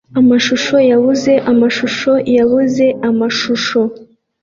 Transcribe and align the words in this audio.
amashusho 0.19 0.75
yabuze 0.89 1.33
amashusho 1.51 2.11
yabuze 2.35 2.85
amashusho 3.09 3.79